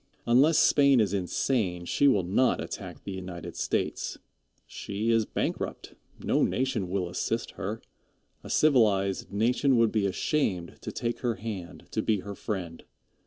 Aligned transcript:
Unless 0.25 0.57
Spain 0.57 0.99
is 0.99 1.13
insane, 1.13 1.85
she 1.85 2.07
will 2.07 2.23
not 2.23 2.59
attack 2.59 3.03
the 3.03 3.11
United 3.11 3.55
States. 3.55 4.17
She 4.65 5.11
is 5.11 5.27
bankrupt. 5.27 5.93
No 6.23 6.41
nation 6.41 6.89
will 6.89 7.07
assist 7.07 7.51
her. 7.51 7.83
A 8.43 8.49
civilized 8.49 9.31
nation 9.31 9.77
would 9.77 9.91
be 9.91 10.07
ashamed 10.07 10.77
to 10.81 10.91
take 10.91 11.19
her 11.19 11.35
hand, 11.35 11.83
to 11.91 12.01
be 12.01 12.21
her 12.21 12.33
friend. 12.33 12.83